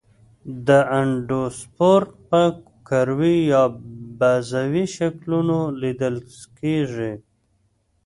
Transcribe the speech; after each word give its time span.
دا 0.67 0.79
اندوسپور 0.99 2.01
په 2.29 2.41
کروي 2.87 3.35
یا 3.51 3.63
بیضوي 4.19 4.85
شکلونو 4.95 5.59
لیدل 5.81 6.15
کیږي. 6.59 7.11